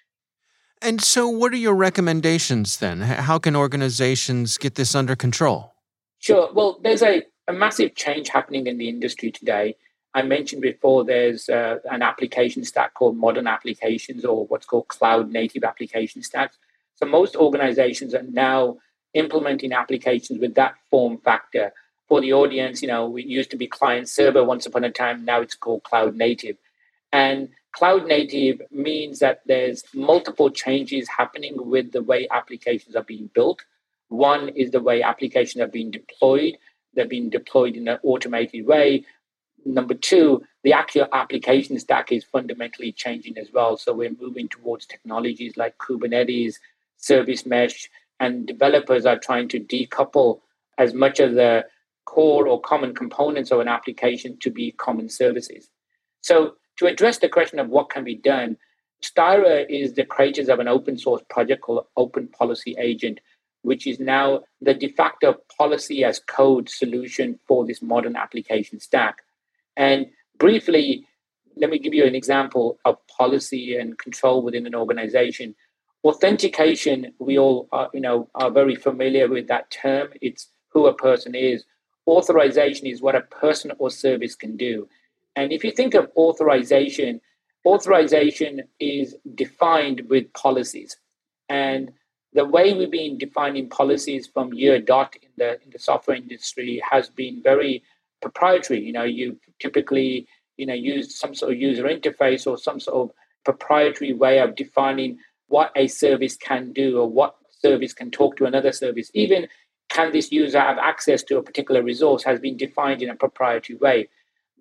And 0.82 1.00
so, 1.00 1.28
what 1.28 1.52
are 1.52 1.56
your 1.56 1.74
recommendations 1.74 2.78
then? 2.78 3.00
How 3.02 3.38
can 3.38 3.54
organizations 3.54 4.58
get 4.58 4.74
this 4.74 4.94
under 4.94 5.14
control? 5.14 5.74
Sure. 6.18 6.52
Well, 6.52 6.80
there's 6.82 7.02
a, 7.02 7.22
a 7.46 7.52
massive 7.52 7.94
change 7.94 8.28
happening 8.28 8.66
in 8.66 8.78
the 8.78 8.88
industry 8.88 9.30
today. 9.30 9.76
I 10.14 10.22
mentioned 10.22 10.60
before 10.60 11.04
there's 11.04 11.48
uh, 11.48 11.78
an 11.90 12.02
application 12.02 12.64
stack 12.64 12.94
called 12.94 13.16
modern 13.16 13.46
applications 13.46 14.24
or 14.24 14.46
what's 14.46 14.66
called 14.66 14.88
cloud 14.88 15.30
native 15.30 15.64
application 15.64 16.22
stacks. 16.22 16.58
So 16.96 17.06
most 17.06 17.36
organizations 17.36 18.14
are 18.14 18.22
now 18.22 18.78
implementing 19.14 19.72
applications 19.72 20.38
with 20.38 20.54
that 20.56 20.74
form 20.90 21.18
factor. 21.18 21.72
For 22.08 22.20
the 22.20 22.32
audience, 22.32 22.82
you 22.82 22.88
know, 22.88 23.16
it 23.16 23.26
used 23.26 23.50
to 23.52 23.56
be 23.56 23.66
client 23.66 24.08
server 24.08 24.44
once 24.44 24.66
upon 24.66 24.84
a 24.84 24.90
time, 24.90 25.24
now 25.24 25.40
it's 25.40 25.54
called 25.54 25.84
cloud 25.84 26.14
native. 26.14 26.56
And 27.12 27.48
cloud 27.72 28.06
native 28.06 28.62
means 28.70 29.18
that 29.20 29.40
there's 29.46 29.82
multiple 29.94 30.50
changes 30.50 31.08
happening 31.08 31.54
with 31.56 31.92
the 31.92 32.02
way 32.02 32.28
applications 32.30 32.94
are 32.94 33.02
being 33.02 33.30
built. 33.34 33.64
One 34.08 34.50
is 34.50 34.70
the 34.70 34.80
way 34.80 35.02
applications 35.02 35.62
are 35.62 35.68
being 35.68 35.90
deployed. 35.90 36.58
They're 36.94 37.06
being 37.06 37.30
deployed 37.30 37.76
in 37.76 37.88
an 37.88 37.98
automated 38.02 38.66
way. 38.66 39.06
Number 39.64 39.94
two, 39.94 40.44
the 40.64 40.72
actual 40.72 41.06
application 41.12 41.78
stack 41.78 42.12
is 42.12 42.24
fundamentally 42.24 42.92
changing 42.92 43.38
as 43.38 43.48
well. 43.52 43.76
So 43.76 43.94
we're 43.94 44.16
moving 44.20 44.48
towards 44.48 44.86
technologies 44.86 45.56
like 45.56 45.78
Kubernetes, 45.78 46.56
service 46.98 47.46
mesh, 47.46 47.88
and 48.20 48.46
developers 48.46 49.06
are 49.06 49.18
trying 49.18 49.48
to 49.48 49.60
decouple 49.60 50.40
as 50.78 50.94
much 50.94 51.20
of 51.20 51.34
the 51.34 51.64
core 52.04 52.46
or 52.46 52.60
common 52.60 52.94
components 52.94 53.50
of 53.50 53.60
an 53.60 53.68
application 53.68 54.36
to 54.40 54.50
be 54.50 54.72
common 54.72 55.08
services. 55.08 55.70
So 56.20 56.56
to 56.82 56.88
address 56.88 57.18
the 57.18 57.28
question 57.28 57.60
of 57.60 57.68
what 57.68 57.90
can 57.90 58.02
be 58.02 58.16
done, 58.16 58.56
Styra 59.04 59.64
is 59.68 59.94
the 59.94 60.04
creators 60.04 60.48
of 60.48 60.58
an 60.58 60.66
open 60.66 60.98
source 60.98 61.22
project 61.30 61.62
called 61.62 61.86
Open 61.96 62.26
Policy 62.26 62.74
Agent, 62.76 63.20
which 63.62 63.86
is 63.86 64.00
now 64.00 64.42
the 64.60 64.74
de 64.74 64.88
facto 64.88 65.36
policy 65.56 66.04
as 66.04 66.18
code 66.18 66.68
solution 66.68 67.38
for 67.46 67.64
this 67.64 67.82
modern 67.82 68.16
application 68.16 68.80
stack. 68.80 69.18
And 69.76 70.06
briefly, 70.38 71.06
let 71.56 71.70
me 71.70 71.78
give 71.78 71.94
you 71.94 72.04
an 72.04 72.16
example 72.16 72.78
of 72.84 72.96
policy 73.06 73.76
and 73.76 73.96
control 73.96 74.42
within 74.42 74.66
an 74.66 74.74
organization. 74.74 75.54
Authentication, 76.02 77.14
we 77.20 77.38
all 77.38 77.68
are, 77.70 77.90
you 77.94 78.00
know, 78.00 78.28
are 78.34 78.50
very 78.50 78.74
familiar 78.74 79.28
with 79.28 79.46
that 79.46 79.70
term. 79.70 80.08
It's 80.20 80.48
who 80.70 80.86
a 80.86 80.94
person 80.94 81.36
is. 81.36 81.64
Authorization 82.08 82.88
is 82.88 83.00
what 83.00 83.14
a 83.14 83.20
person 83.20 83.70
or 83.78 83.88
service 83.88 84.34
can 84.34 84.56
do. 84.56 84.88
And 85.36 85.52
if 85.52 85.64
you 85.64 85.70
think 85.70 85.94
of 85.94 86.10
authorization, 86.16 87.20
authorization 87.64 88.62
is 88.80 89.16
defined 89.34 90.02
with 90.08 90.32
policies. 90.32 90.96
And 91.48 91.92
the 92.32 92.44
way 92.44 92.72
we've 92.74 92.90
been 92.90 93.18
defining 93.18 93.68
policies 93.68 94.26
from 94.26 94.52
year 94.52 94.80
dot 94.80 95.14
in 95.22 95.28
the 95.36 95.62
in 95.62 95.70
the 95.70 95.78
software 95.78 96.16
industry 96.16 96.80
has 96.88 97.08
been 97.10 97.42
very 97.42 97.82
proprietary. 98.20 98.80
You 98.80 98.92
know, 98.92 99.04
you 99.04 99.38
typically 99.58 100.26
you 100.56 100.66
know 100.66 100.74
use 100.74 101.18
some 101.18 101.34
sort 101.34 101.52
of 101.52 101.60
user 101.60 101.84
interface 101.84 102.46
or 102.46 102.56
some 102.56 102.80
sort 102.80 103.10
of 103.10 103.16
proprietary 103.44 104.12
way 104.12 104.38
of 104.38 104.54
defining 104.54 105.18
what 105.48 105.72
a 105.76 105.86
service 105.88 106.36
can 106.36 106.72
do 106.72 106.98
or 106.98 107.08
what 107.08 107.36
service 107.50 107.92
can 107.92 108.10
talk 108.10 108.36
to 108.36 108.46
another 108.46 108.72
service. 108.72 109.10
Even 109.14 109.46
can 109.88 110.10
this 110.10 110.32
user 110.32 110.58
have 110.58 110.78
access 110.78 111.22
to 111.24 111.36
a 111.36 111.42
particular 111.42 111.82
resource 111.82 112.22
has 112.24 112.40
been 112.40 112.56
defined 112.56 113.02
in 113.02 113.10
a 113.10 113.14
proprietary 113.14 113.78
way. 113.78 114.08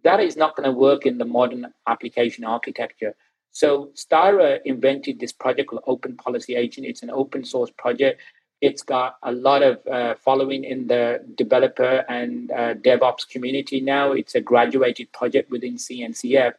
That 0.03 0.19
is 0.19 0.35
not 0.35 0.55
going 0.55 0.65
to 0.65 0.77
work 0.77 1.05
in 1.05 1.17
the 1.17 1.25
modern 1.25 1.73
application 1.87 2.43
architecture. 2.43 3.15
So 3.51 3.91
Styra 3.95 4.59
invented 4.65 5.19
this 5.19 5.33
project 5.33 5.69
called 5.69 5.83
Open 5.85 6.15
Policy 6.15 6.55
Agent. 6.55 6.87
It's 6.87 7.03
an 7.03 7.11
open 7.11 7.43
source 7.43 7.71
project 7.77 8.21
it's 8.61 8.83
got 8.83 9.17
a 9.23 9.31
lot 9.31 9.63
of 9.63 9.85
uh, 9.87 10.13
following 10.15 10.63
in 10.63 10.85
the 10.85 11.25
developer 11.35 12.05
and 12.07 12.51
uh, 12.51 12.75
DevOps 12.75 13.27
community 13.27 13.81
now. 13.81 14.11
It's 14.11 14.35
a 14.35 14.41
graduated 14.41 15.11
project 15.11 15.49
within 15.49 15.75
CNCF. 15.75 16.53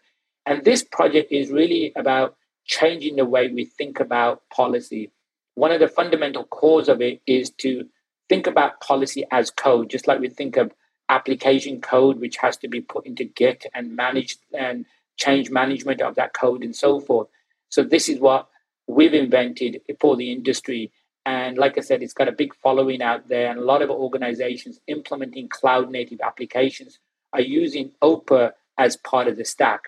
And 0.45 0.65
this 0.65 0.83
project 0.83 1.31
is 1.31 1.51
really 1.51 1.93
about 1.95 2.37
changing 2.65 3.17
the 3.17 3.25
way 3.25 3.49
we 3.49 3.65
think 3.65 4.01
about 4.01 4.43
policy. 4.51 5.13
One 5.55 5.71
of 5.71 5.79
the 5.79 5.87
fundamental 5.87 6.45
cores 6.45 6.89
of 6.89 7.01
it 7.01 7.23
is 7.25 7.51
to 7.59 7.87
think 8.29 8.49
about 8.49 8.81
policy 8.81 9.25
as 9.31 9.53
code, 9.53 9.89
just 9.89 10.09
like 10.09 10.19
we 10.19 10.29
think 10.29 10.57
of 10.57 10.73
application 11.13 11.81
code, 11.81 12.21
which 12.21 12.37
has 12.39 12.57
to 12.59 12.69
be 12.69 12.81
put 12.81 13.07
into 13.07 13.25
Git 13.25 13.67
and 13.75 13.95
managed 13.95 14.39
and 14.53 14.87
change 15.17 15.51
management 15.51 16.01
of 16.01 16.15
that 16.17 16.33
code 16.33 16.63
and 16.63 16.75
so 16.75 17.01
forth. 17.01 17.29
So, 17.69 17.83
this 17.83 18.09
is 18.09 18.19
what 18.19 18.49
we've 18.87 19.15
invented 19.15 19.81
for 20.01 20.17
the 20.17 20.33
industry 20.33 20.93
and 21.25 21.57
like 21.57 21.79
I 21.79 21.83
said, 21.83 22.03
it's 22.03 22.15
got 22.15 22.29
a 22.29 22.33
big 22.33 22.55
following 22.55 23.01
out 23.01 23.29
there, 23.29 23.51
and 23.51 23.59
a 23.59 23.65
lot 23.65 23.83
of 23.83 23.91
organizations 23.91 24.81
implementing 24.89 25.49
cloud 25.49 25.91
native 25.91 26.21
applications 26.21 26.99
are 27.33 27.41
using 27.41 27.93
OPA 28.03 28.53
as 28.79 28.97
part 28.97 29.29
of 29.29 29.37
the 29.37 29.45
stack. 29.45 29.83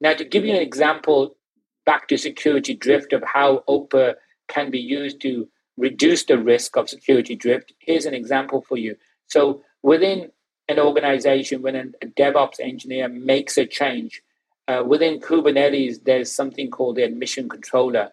Now, 0.00 0.14
to 0.14 0.24
give 0.24 0.44
you 0.44 0.54
an 0.54 0.62
example 0.62 1.36
back 1.84 2.06
to 2.08 2.16
security 2.16 2.74
drift 2.74 3.12
of 3.12 3.24
how 3.24 3.64
OPA 3.68 4.14
can 4.46 4.70
be 4.70 4.78
used 4.78 5.20
to 5.22 5.48
reduce 5.76 6.24
the 6.24 6.38
risk 6.38 6.76
of 6.76 6.88
security 6.88 7.34
drift, 7.34 7.72
here's 7.80 8.06
an 8.06 8.14
example 8.14 8.62
for 8.62 8.76
you. 8.76 8.96
So, 9.26 9.62
within 9.82 10.30
an 10.68 10.78
organization, 10.78 11.62
when 11.62 11.76
a 11.76 12.06
DevOps 12.06 12.60
engineer 12.60 13.08
makes 13.08 13.56
a 13.56 13.66
change, 13.66 14.22
uh, 14.68 14.84
within 14.86 15.18
Kubernetes, 15.18 16.04
there's 16.04 16.30
something 16.30 16.70
called 16.70 16.96
the 16.96 17.02
admission 17.02 17.48
controller. 17.48 18.10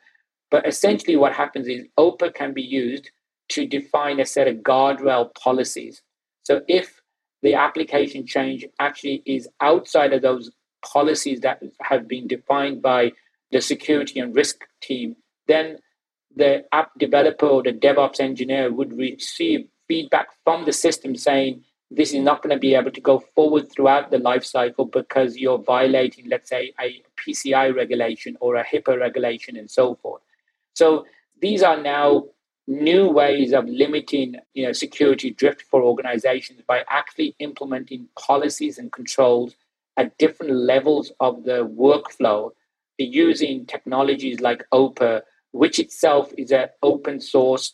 But 0.49 0.65
essentially, 0.65 1.17
what 1.17 1.33
happens 1.33 1.67
is 1.67 1.85
OPA 1.97 2.33
can 2.33 2.53
be 2.53 2.61
used 2.61 3.11
to 3.49 3.65
define 3.65 4.19
a 4.19 4.25
set 4.25 4.47
of 4.47 4.57
guardrail 4.57 5.33
policies. 5.35 6.01
So 6.43 6.61
if 6.67 7.01
the 7.41 7.55
application 7.55 8.25
change 8.25 8.65
actually 8.79 9.21
is 9.25 9.49
outside 9.59 10.13
of 10.13 10.21
those 10.21 10.51
policies 10.83 11.41
that 11.41 11.61
have 11.81 12.07
been 12.07 12.27
defined 12.27 12.81
by 12.81 13.11
the 13.51 13.61
security 13.61 14.19
and 14.19 14.35
risk 14.35 14.63
team, 14.81 15.17
then 15.47 15.79
the 16.35 16.63
app 16.71 16.91
developer 16.97 17.45
or 17.45 17.63
the 17.63 17.73
DevOps 17.73 18.19
engineer 18.19 18.71
would 18.71 18.97
receive 18.97 19.67
feedback 19.87 20.27
from 20.43 20.65
the 20.65 20.73
system 20.73 21.15
saying 21.15 21.63
this 21.95 22.13
is 22.13 22.21
not 22.21 22.41
going 22.41 22.55
to 22.55 22.59
be 22.59 22.75
able 22.75 22.91
to 22.91 23.01
go 23.01 23.19
forward 23.19 23.71
throughout 23.71 24.11
the 24.11 24.19
life 24.19 24.43
cycle 24.43 24.85
because 24.85 25.37
you're 25.37 25.57
violating, 25.57 26.27
let's 26.29 26.49
say, 26.49 26.73
a 26.79 27.01
PCI 27.17 27.75
regulation 27.75 28.37
or 28.39 28.55
a 28.55 28.65
HIPAA 28.65 28.99
regulation 28.99 29.55
and 29.55 29.69
so 29.69 29.95
forth. 29.95 30.21
So 30.73 31.05
these 31.41 31.63
are 31.63 31.81
now 31.81 32.25
new 32.67 33.07
ways 33.09 33.53
of 33.53 33.65
limiting 33.65 34.35
you 34.53 34.65
know, 34.65 34.73
security 34.73 35.29
drift 35.31 35.63
for 35.69 35.83
organizations 35.83 36.61
by 36.67 36.83
actually 36.89 37.35
implementing 37.39 38.07
policies 38.19 38.77
and 38.77 38.91
controls 38.91 39.55
at 39.97 40.17
different 40.17 40.53
levels 40.53 41.11
of 41.19 41.43
the 41.43 41.65
workflow 41.65 42.51
using 42.97 43.65
technologies 43.65 44.39
like 44.39 44.65
OPA, 44.73 45.21
which 45.51 45.79
itself 45.79 46.31
is 46.37 46.51
an 46.51 46.67
open 46.81 47.21
source 47.21 47.73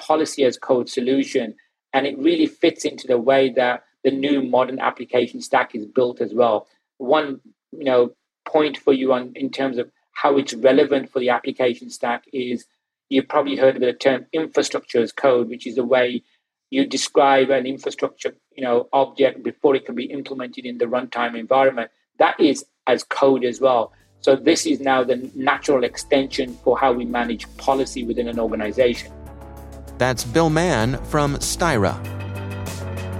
policy 0.00 0.44
as 0.44 0.56
code 0.56 0.88
solution. 0.88 1.54
And 1.92 2.06
it 2.06 2.18
really 2.18 2.46
fits 2.46 2.84
into 2.84 3.06
the 3.06 3.18
way 3.18 3.50
that 3.50 3.84
the 4.04 4.10
new 4.10 4.42
modern 4.42 4.78
application 4.78 5.40
stack 5.40 5.74
is 5.74 5.84
built 5.84 6.20
as 6.20 6.32
well. 6.32 6.68
One, 6.98 7.40
you 7.72 7.84
know, 7.84 8.12
point 8.46 8.78
for 8.78 8.92
you 8.92 9.12
on 9.12 9.32
in 9.34 9.50
terms 9.50 9.78
of 9.78 9.90
how 10.12 10.36
it's 10.36 10.54
relevant 10.54 11.10
for 11.10 11.20
the 11.20 11.30
application 11.30 11.90
stack 11.90 12.24
is 12.32 12.66
you've 13.08 13.28
probably 13.28 13.56
heard 13.56 13.76
of 13.76 13.82
the 13.82 13.92
term 13.92 14.26
infrastructure 14.32 15.00
as 15.00 15.12
code, 15.12 15.48
which 15.48 15.66
is 15.66 15.76
the 15.76 15.84
way 15.84 16.22
you 16.70 16.86
describe 16.86 17.50
an 17.50 17.66
infrastructure, 17.66 18.34
you 18.54 18.62
know, 18.62 18.88
object 18.92 19.42
before 19.42 19.74
it 19.74 19.84
can 19.84 19.94
be 19.94 20.04
implemented 20.04 20.64
in 20.64 20.78
the 20.78 20.84
runtime 20.84 21.36
environment. 21.36 21.90
That 22.18 22.38
is 22.38 22.64
as 22.86 23.02
code 23.02 23.44
as 23.44 23.60
well. 23.60 23.92
So 24.20 24.36
this 24.36 24.66
is 24.66 24.80
now 24.80 25.02
the 25.02 25.30
natural 25.34 25.82
extension 25.82 26.54
for 26.62 26.78
how 26.78 26.92
we 26.92 27.04
manage 27.04 27.46
policy 27.56 28.04
within 28.04 28.28
an 28.28 28.38
organization. 28.38 29.12
That's 30.00 30.24
Bill 30.24 30.48
Mann 30.48 30.96
from 31.04 31.36
Styra. 31.36 31.94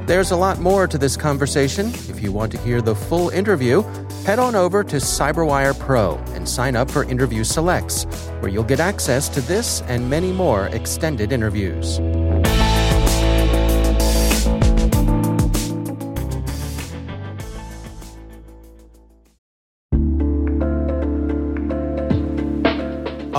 There's 0.07 0.31
a 0.31 0.37
lot 0.37 0.61
more 0.61 0.87
to 0.87 0.97
this 0.97 1.14
conversation. 1.14 1.88
If 2.09 2.23
you 2.23 2.33
want 2.33 2.53
to 2.53 2.59
hear 2.59 2.81
the 2.81 2.95
full 2.95 3.29
interview, 3.29 3.83
head 4.25 4.38
on 4.38 4.55
over 4.55 4.83
to 4.85 4.97
CyberWire 4.97 5.79
Pro 5.79 6.14
and 6.33 6.49
sign 6.49 6.77
up 6.77 6.90
for 6.90 7.05
Interview 7.05 7.45
Selects, 7.45 8.05
where 8.40 8.51
you'll 8.51 8.64
get 8.64 8.81
access 8.81 9.29
to 9.29 9.43
this 9.43 9.83
and 9.88 10.09
many 10.09 10.33
more 10.33 10.69
extended 10.69 11.33
interviews. 11.33 12.01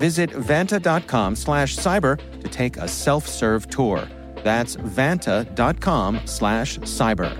Visit 0.00 0.30
vanta.com 0.30 1.36
slash 1.36 1.76
cyber 1.76 2.16
to 2.40 2.48
take 2.48 2.78
a 2.78 2.88
self-serve 2.88 3.68
tour. 3.68 4.08
That's 4.42 4.76
vanta.com 4.76 6.22
slash 6.24 6.78
cyber. 6.78 7.36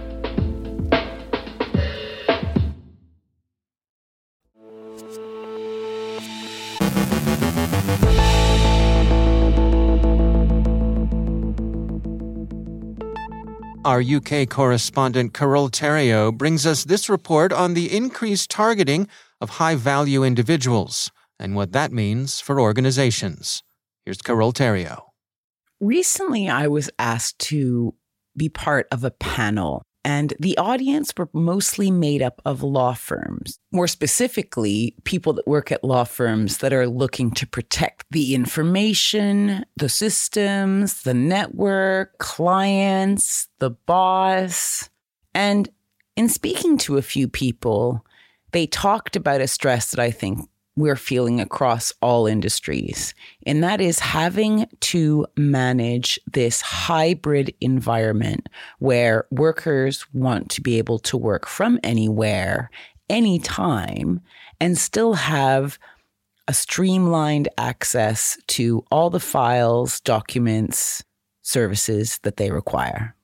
Our 13.87 14.03
UK 14.03 14.51
correspondent 14.51 15.33
Carole 15.33 15.71
Theriault 15.71 16.37
brings 16.37 16.67
us 16.67 16.85
this 16.85 17.09
report 17.09 17.55
on 17.55 17.73
the 17.73 17.91
increased 17.97 18.51
targeting 18.51 19.09
of 19.41 19.49
high 19.49 19.77
value 19.77 20.23
individuals 20.23 21.11
and 21.41 21.57
what 21.57 21.73
that 21.73 21.91
means 21.91 22.39
for 22.39 22.61
organizations. 22.61 23.65
Here's 24.05 24.23
Carole 24.23 24.53
Theriault. 24.53 25.07
Recently, 25.81 26.49
I 26.49 26.69
was 26.69 26.91
asked 26.99 27.39
to 27.49 27.95
be 28.37 28.49
part 28.49 28.87
of 28.93 29.03
a 29.03 29.11
panel 29.11 29.83
and 30.05 30.33
the 30.41 30.57
audience 30.57 31.13
were 31.17 31.29
mostly 31.35 31.91
made 31.91 32.23
up 32.23 32.41
of 32.47 32.63
law 32.63 32.95
firms, 32.95 33.59
more 33.71 33.87
specifically, 33.87 34.95
people 35.05 35.35
that 35.35 35.47
work 35.47 35.71
at 35.71 35.85
law 35.85 36.05
firms 36.05 36.59
that 36.59 36.73
are 36.73 36.87
looking 36.87 37.31
to 37.33 37.47
protect 37.47 38.07
the 38.11 38.35
information, 38.35 39.65
the 39.77 39.91
systems, 39.91 41.03
the 41.03 41.13
network, 41.13 42.17
clients, 42.19 43.49
the 43.59 43.71
boss. 43.71 44.89
And 45.35 45.69
in 46.17 46.31
speaking 46.31 46.79
to 46.79 46.97
a 46.97 47.03
few 47.03 47.29
people, 47.29 48.05
they 48.53 48.67
talked 48.67 49.17
about 49.17 49.43
a 49.43 49.47
stress 49.47 49.91
that 49.91 50.01
I 50.01 50.11
think 50.11 50.49
we're 50.77 50.97
feeling 50.97 51.41
across 51.41 51.93
all 52.01 52.27
industries. 52.27 53.15
And 53.47 53.63
that 53.63 53.81
is 53.81 53.99
having 53.99 54.67
to 54.81 55.27
manage 55.37 56.19
this 56.33 56.61
hybrid 56.61 57.55
environment 57.61 58.49
where 58.79 59.27
workers 59.31 60.07
want 60.13 60.51
to 60.51 60.61
be 60.61 60.79
able 60.79 60.99
to 61.01 61.17
work 61.17 61.47
from 61.47 61.79
anywhere, 61.83 62.71
anytime, 63.09 64.21
and 64.61 64.79
still 64.79 65.15
have 65.15 65.79
a 66.49 66.55
streamlined 66.55 67.49
access 67.59 68.39
to 68.49 68.85
all 68.91 69.11
the 69.11 69.21
files, 69.21 70.01
documents, 70.01 71.05
services 71.43 72.19
that 72.23 72.37
they 72.37 72.51
require. 72.51 73.15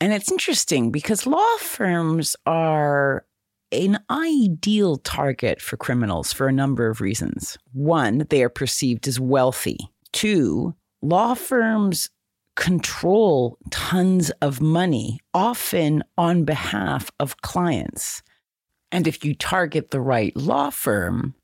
And 0.00 0.12
it's 0.12 0.30
interesting 0.30 0.90
because 0.90 1.26
law 1.26 1.56
firms 1.58 2.36
are 2.46 3.24
an 3.70 3.98
ideal 4.10 4.96
target 4.96 5.60
for 5.60 5.76
criminals 5.76 6.32
for 6.32 6.48
a 6.48 6.52
number 6.52 6.88
of 6.88 7.00
reasons. 7.00 7.58
One, 7.72 8.26
they 8.30 8.42
are 8.42 8.48
perceived 8.48 9.06
as 9.06 9.20
wealthy. 9.20 9.78
Two, 10.12 10.74
law 11.02 11.34
firms 11.34 12.10
control 12.56 13.56
tons 13.70 14.30
of 14.42 14.60
money, 14.60 15.20
often 15.32 16.02
on 16.16 16.44
behalf 16.44 17.10
of 17.20 17.40
clients. 17.40 18.22
And 18.90 19.06
if 19.06 19.24
you 19.24 19.34
target 19.34 19.90
the 19.90 20.00
right 20.00 20.34
law 20.36 20.70
firm, 20.70 21.34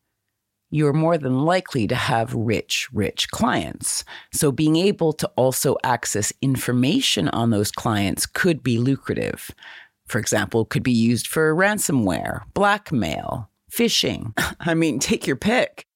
you're 0.71 0.93
more 0.93 1.17
than 1.17 1.45
likely 1.45 1.87
to 1.87 1.95
have 1.95 2.35
rich, 2.35 2.89
rich 2.93 3.29
clients. 3.31 4.05
So 4.33 4.51
being 4.51 4.75
able 4.75 5.13
to 5.13 5.31
also 5.37 5.77
access 5.85 6.33
information 6.43 7.29
on 7.29 7.51
those 7.51 7.71
clients 7.71 8.27
could 8.27 8.65
be 8.65 8.79
lucrative 8.79 9.53
for 10.07 10.19
example, 10.19 10.64
could 10.64 10.83
be 10.83 10.93
used 10.93 11.27
for 11.27 11.55
ransomware, 11.55 12.43
blackmail, 12.55 13.49
phishing. 13.71 14.33
I 14.61 14.75
mean, 14.75 14.99
take 14.99 15.27
your 15.27 15.37
pick. 15.37 15.87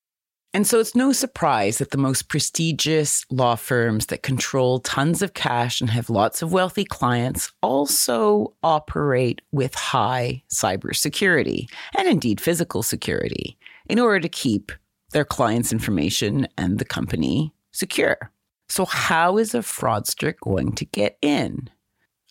And 0.55 0.66
so 0.66 0.81
it's 0.81 0.94
no 0.94 1.12
surprise 1.12 1.79
that 1.79 1.90
the 1.90 1.99
most 1.99 2.29
prestigious 2.29 3.27
law 3.31 3.55
firms 3.55 4.07
that 4.07 4.23
control 4.23 4.81
tons 4.81 5.21
of 5.21 5.35
cash 5.35 5.81
and 5.81 5.90
have 5.90 6.09
lots 6.09 6.40
of 6.40 6.53
wealthy 6.53 6.85
clients 6.85 7.53
also 7.62 8.55
operate 8.62 9.42
with 9.53 9.75
high 9.75 10.42
cybersecurity 10.51 11.71
and 11.99 12.09
indeed 12.09 12.40
physical 12.40 12.83
security 12.83 13.59
in 13.90 13.99
order 13.99 14.21
to 14.21 14.29
keep 14.29 14.73
their 15.11 15.25
clients' 15.25 15.73
information 15.73 16.49
and 16.57 16.79
the 16.79 16.85
company 16.85 17.53
secure. 17.73 18.31
So, 18.71 18.85
how 18.85 19.38
is 19.38 19.55
a 19.55 19.59
fraudster 19.59 20.35
going 20.42 20.73
to 20.73 20.85
get 20.85 21.18
in? 21.23 21.71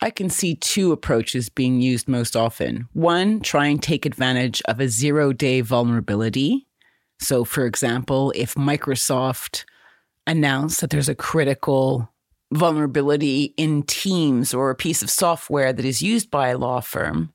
I 0.00 0.10
can 0.10 0.30
see 0.30 0.54
two 0.54 0.92
approaches 0.92 1.48
being 1.48 1.80
used 1.80 2.08
most 2.08 2.36
often. 2.36 2.88
One, 2.92 3.40
try 3.40 3.66
and 3.66 3.82
take 3.82 4.06
advantage 4.06 4.62
of 4.66 4.78
a 4.78 4.88
zero 4.88 5.32
day 5.32 5.60
vulnerability. 5.60 6.66
So, 7.20 7.44
for 7.44 7.66
example, 7.66 8.32
if 8.36 8.54
Microsoft 8.54 9.64
announced 10.26 10.80
that 10.80 10.90
there's 10.90 11.08
a 11.08 11.14
critical 11.16 12.12
vulnerability 12.52 13.54
in 13.56 13.82
Teams 13.82 14.54
or 14.54 14.70
a 14.70 14.76
piece 14.76 15.02
of 15.02 15.10
software 15.10 15.72
that 15.72 15.84
is 15.84 16.00
used 16.00 16.30
by 16.30 16.48
a 16.48 16.58
law 16.58 16.80
firm 16.80 17.32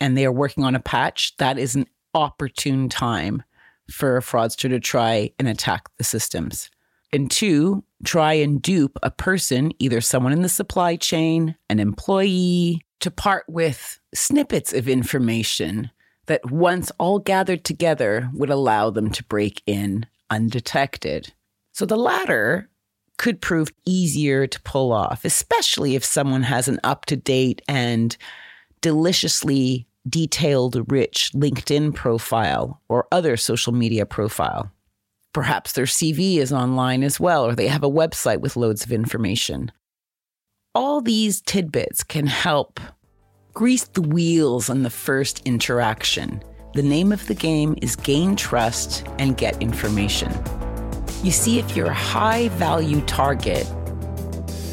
and 0.00 0.16
they 0.16 0.26
are 0.26 0.32
working 0.32 0.64
on 0.64 0.74
a 0.74 0.80
patch, 0.80 1.36
that 1.36 1.58
is 1.58 1.76
an 1.76 1.86
opportune 2.12 2.88
time 2.88 3.42
for 3.90 4.16
a 4.16 4.22
fraudster 4.22 4.68
to 4.68 4.80
try 4.80 5.30
and 5.38 5.46
attack 5.46 5.88
the 5.96 6.04
systems. 6.04 6.70
And 7.12 7.30
two, 7.30 7.84
try 8.04 8.34
and 8.34 8.62
dupe 8.62 8.98
a 9.02 9.10
person, 9.10 9.72
either 9.78 10.00
someone 10.00 10.32
in 10.32 10.42
the 10.42 10.48
supply 10.48 10.96
chain, 10.96 11.56
an 11.68 11.80
employee, 11.80 12.82
to 13.00 13.10
part 13.10 13.44
with 13.48 13.98
snippets 14.14 14.72
of 14.72 14.88
information 14.88 15.90
that 16.26 16.50
once 16.50 16.92
all 16.98 17.18
gathered 17.18 17.64
together 17.64 18.30
would 18.34 18.50
allow 18.50 18.90
them 18.90 19.10
to 19.10 19.24
break 19.24 19.62
in 19.66 20.06
undetected. 20.28 21.32
So 21.72 21.86
the 21.86 21.96
latter 21.96 22.68
could 23.16 23.40
prove 23.40 23.72
easier 23.84 24.46
to 24.46 24.62
pull 24.62 24.92
off, 24.92 25.24
especially 25.24 25.94
if 25.94 26.04
someone 26.04 26.42
has 26.42 26.68
an 26.68 26.78
up 26.84 27.06
to 27.06 27.16
date 27.16 27.62
and 27.66 28.16
deliciously 28.80 29.86
detailed, 30.08 30.90
rich 30.90 31.30
LinkedIn 31.34 31.94
profile 31.94 32.80
or 32.88 33.06
other 33.12 33.36
social 33.36 33.72
media 33.72 34.06
profile. 34.06 34.70
Perhaps 35.32 35.72
their 35.72 35.84
CV 35.84 36.38
is 36.38 36.52
online 36.52 37.02
as 37.02 37.20
well, 37.20 37.46
or 37.46 37.54
they 37.54 37.68
have 37.68 37.84
a 37.84 37.90
website 37.90 38.40
with 38.40 38.56
loads 38.56 38.84
of 38.84 38.92
information. 38.92 39.70
All 40.74 41.00
these 41.00 41.40
tidbits 41.40 42.02
can 42.02 42.26
help 42.26 42.80
grease 43.54 43.84
the 43.84 44.02
wheels 44.02 44.70
on 44.70 44.82
the 44.82 44.90
first 44.90 45.40
interaction. 45.46 46.42
The 46.74 46.82
name 46.82 47.12
of 47.12 47.26
the 47.26 47.34
game 47.34 47.76
is 47.82 47.96
gain 47.96 48.36
trust 48.36 49.06
and 49.18 49.36
get 49.36 49.60
information. 49.60 50.32
You 51.22 51.32
see, 51.32 51.58
if 51.58 51.76
you're 51.76 51.88
a 51.88 51.94
high 51.94 52.48
value 52.50 53.00
target, 53.02 53.68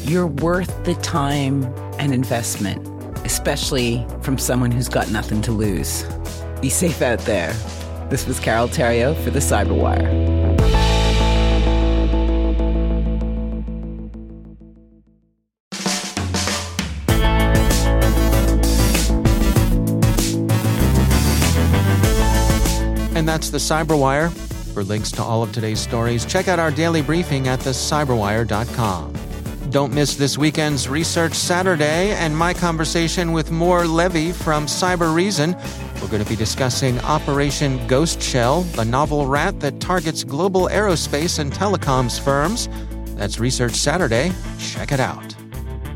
you're 0.02 0.26
worth 0.26 0.84
the 0.84 0.94
time 0.96 1.64
and 1.98 2.14
investment, 2.14 2.86
especially 3.26 4.06
from 4.22 4.38
someone 4.38 4.70
who's 4.70 4.88
got 4.88 5.10
nothing 5.10 5.42
to 5.42 5.52
lose. 5.52 6.04
Be 6.60 6.70
safe 6.70 7.02
out 7.02 7.20
there. 7.20 7.52
This 8.08 8.26
was 8.26 8.40
Carole 8.40 8.68
Theriault 8.68 9.22
for 9.22 9.30
the 9.30 9.40
Cyberwire. 9.40 10.27
That's 23.38 23.50
the 23.50 23.58
Cyberwire. 23.58 24.32
For 24.74 24.82
links 24.82 25.12
to 25.12 25.22
all 25.22 25.44
of 25.44 25.52
today's 25.52 25.78
stories, 25.78 26.26
check 26.26 26.48
out 26.48 26.58
our 26.58 26.72
daily 26.72 27.02
briefing 27.02 27.46
at 27.46 27.60
thecyberwire.com. 27.60 29.12
Don't 29.70 29.94
miss 29.94 30.16
this 30.16 30.36
weekend's 30.36 30.88
Research 30.88 31.34
Saturday 31.34 32.10
and 32.16 32.36
my 32.36 32.52
conversation 32.52 33.30
with 33.30 33.52
Mor 33.52 33.86
Levy 33.86 34.32
from 34.32 34.66
Cybereason. 34.66 35.54
We're 36.02 36.08
going 36.08 36.24
to 36.24 36.28
be 36.28 36.34
discussing 36.34 36.98
Operation 37.02 37.86
Ghost 37.86 38.20
Shell, 38.20 38.62
the 38.62 38.84
novel 38.84 39.26
rat 39.26 39.60
that 39.60 39.78
targets 39.78 40.24
global 40.24 40.62
aerospace 40.62 41.38
and 41.38 41.52
telecoms 41.52 42.18
firms. 42.18 42.68
That's 43.14 43.38
Research 43.38 43.74
Saturday. 43.74 44.32
Check 44.58 44.90
it 44.90 44.98
out. 44.98 45.37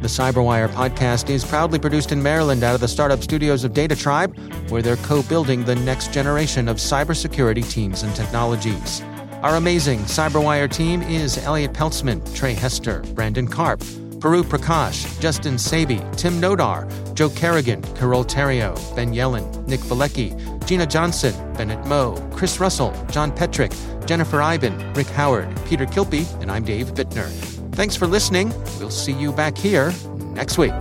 The 0.03 0.09
Cyberwire 0.09 0.69
podcast 0.69 1.31
is 1.31 1.45
proudly 1.45 1.79
produced 1.79 2.11
in 2.11 2.21
Maryland 2.21 2.65
out 2.65 2.75
of 2.75 2.81
the 2.81 2.89
startup 2.89 3.23
studios 3.23 3.63
of 3.63 3.73
Data 3.73 3.95
Tribe, 3.95 4.37
where 4.69 4.83
they're 4.83 4.97
co 4.97 5.23
building 5.23 5.63
the 5.63 5.77
next 5.77 6.13
generation 6.13 6.67
of 6.67 6.79
cybersecurity 6.79 7.71
teams 7.71 8.03
and 8.03 8.13
technologies. 8.17 9.01
Our 9.45 9.55
amazing 9.55 10.01
Cyberwire 10.01 10.69
team 10.69 11.03
is 11.03 11.39
Elliot 11.39 11.73
Peltzman, 11.73 12.35
Trey 12.35 12.53
Hester, 12.53 13.05
Brandon 13.15 13.47
Karp, 13.47 13.79
Puru 14.19 14.43
Prakash, 14.43 15.21
Justin 15.21 15.55
Sabie, 15.55 16.03
Tim 16.17 16.41
Nodar, 16.41 16.89
Joe 17.15 17.31
Carrigan, 17.31 17.81
Carole 17.95 18.25
Theriault, 18.25 18.97
Ben 18.97 19.15
Yelin, 19.15 19.69
Nick 19.69 19.81
Veliky, 19.83 20.35
Gina 20.67 20.85
Johnson, 20.85 21.33
Bennett 21.55 21.87
Moe, 21.87 22.17
Chris 22.33 22.59
Russell, 22.59 22.93
John 23.13 23.31
Petrik, 23.31 23.73
Jennifer 24.05 24.43
Eiben, 24.43 24.77
Rick 24.95 25.07
Howard, 25.11 25.49
Peter 25.67 25.87
Kilpe, 25.87 26.27
and 26.41 26.51
I'm 26.51 26.65
Dave 26.65 26.89
Bittner. 26.89 27.52
Thanks 27.73 27.97
for 27.97 28.07
listening. 28.07 28.51
We'll 28.79 28.91
see 28.91 29.13
you 29.13 29.33
back 29.33 29.57
here 29.57 29.93
next 30.35 30.59
week. 30.59 30.73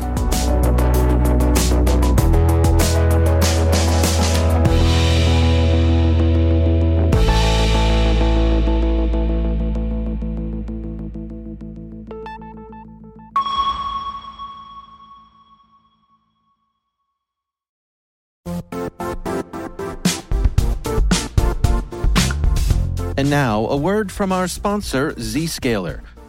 And 23.17 23.29
now, 23.29 23.67
a 23.67 23.77
word 23.77 24.11
from 24.11 24.31
our 24.31 24.47
sponsor, 24.47 25.11
Zscaler 25.13 26.01